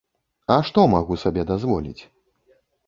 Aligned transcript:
А 0.53 0.57
што 0.69 0.87
магу 0.95 1.21
сабе 1.27 1.47
дазволіць? 1.55 2.03